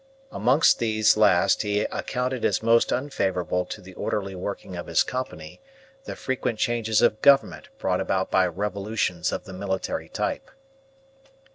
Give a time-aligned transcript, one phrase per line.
[0.31, 5.61] Amongst these last he accounted as most unfavourable to the orderly working of his Company
[6.05, 10.49] the frequent changes of government brought about by revolutions of the military type.